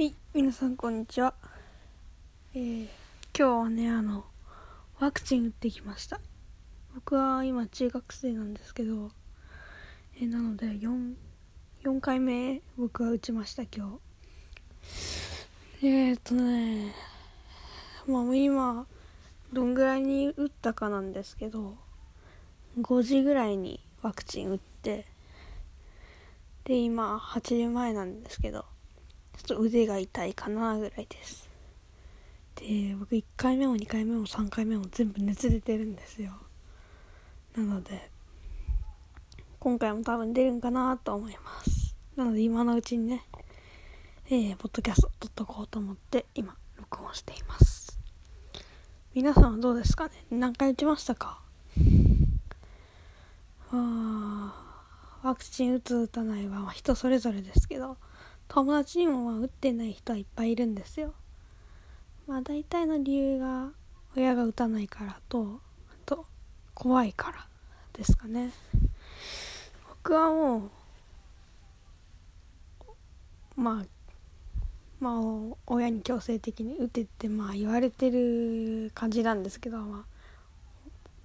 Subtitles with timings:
[0.00, 1.34] はい、皆さんこんにちは。
[2.54, 2.84] えー、
[3.38, 4.24] 今日はね、あの、
[4.98, 6.22] ワクチン打ってきました。
[6.94, 9.10] 僕は今中学生なんですけど、
[10.16, 11.12] えー、なので4、
[11.82, 14.00] 4回目僕は打ちました今
[15.82, 15.86] 日。
[15.86, 16.94] えーっとね、
[18.06, 18.86] まあ今、
[19.52, 21.76] どんぐらいに打ったかなんですけど、
[22.80, 25.04] 5時ぐらいにワクチン打って、
[26.64, 28.64] で、今8時前なんですけど、
[29.42, 31.48] ちょっと腕が痛いかなぐらいです。
[32.56, 36.32] で僕1回目も2回目も3回目も全部熱出てるんですよ。
[37.56, 38.10] なので
[39.58, 41.96] 今回も多分出るんかなと思います。
[42.16, 43.24] なので今のうちにね
[44.26, 47.98] えー、ポッドキャスト撮っとこうと思って今録音しています。
[49.14, 50.12] 皆さんはどうですかね？
[50.30, 51.40] 何回打ちましたか？
[53.72, 54.52] あ
[55.22, 57.96] ワクチン打つ打たないは人それぞれですけど。
[58.52, 61.14] 友達にもまあ打ってない人はいっぱいいるんですよ。
[62.26, 63.68] まあ大体の理由が
[64.16, 66.26] 親が打たないからとあと
[66.74, 67.46] 怖いから
[67.92, 68.50] ですかね。
[69.88, 70.70] 僕はも
[73.56, 73.84] うまあ
[74.98, 80.04] まあ親に強制的に打てってまあ言われてる感じなんですけどまあ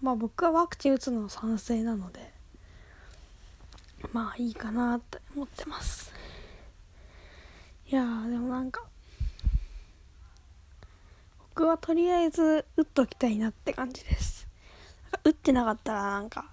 [0.00, 2.32] まあ僕はワクチン打つの賛成なので
[4.12, 6.12] まあいいかなって思ってます
[7.90, 8.84] いやーでもなんか
[11.58, 14.46] 僕はとりあえず打っときたいなって感じです。
[15.24, 16.52] 打ってなかったらなんか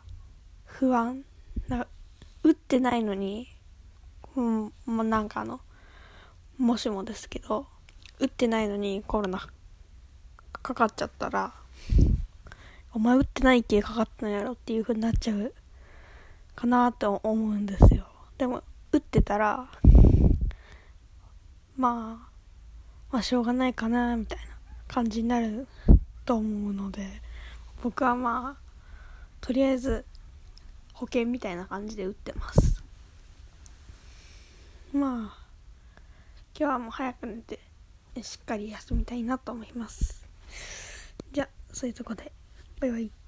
[0.65, 1.23] 不安。
[1.67, 1.87] なんか
[2.41, 3.47] 打ってないのに
[4.35, 5.61] うんもうなんかあの
[6.57, 7.67] もしもですけど
[8.17, 9.47] 打ってないのにコロナ
[10.63, 11.53] かかっちゃったら
[12.91, 15.53] お前打ってないっけかかったのやろっていう風になっちゃう
[16.55, 18.07] かなって思うんですよ。
[18.39, 19.67] でも打ってたら
[21.77, 22.29] まあ、
[23.11, 24.54] まあしょうがないかなみたいな。
[24.87, 25.67] 感じになる
[26.25, 27.21] と思うので
[27.83, 28.65] 僕はまあ
[29.41, 30.05] とりあえず
[30.93, 32.83] 保険みたいな感じで打ってます。
[34.93, 35.45] まあ
[36.57, 37.59] 今日はもう早く寝て
[38.23, 40.25] しっかり休みたいなと思います。
[41.31, 42.31] じゃあそういうとこで
[42.79, 43.24] バイバイ。